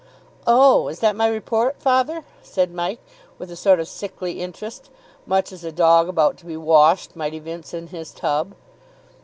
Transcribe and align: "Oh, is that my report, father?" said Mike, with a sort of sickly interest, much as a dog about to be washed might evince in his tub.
"Oh, 0.47 0.87
is 0.87 0.99
that 1.01 1.15
my 1.15 1.27
report, 1.27 1.79
father?" 1.79 2.23
said 2.41 2.73
Mike, 2.73 3.01
with 3.37 3.51
a 3.51 3.55
sort 3.55 3.79
of 3.79 3.87
sickly 3.87 4.41
interest, 4.41 4.89
much 5.27 5.51
as 5.53 5.63
a 5.63 5.71
dog 5.71 6.07
about 6.09 6.37
to 6.37 6.47
be 6.47 6.57
washed 6.57 7.15
might 7.15 7.35
evince 7.35 7.71
in 7.71 7.85
his 7.89 8.09
tub. 8.11 8.55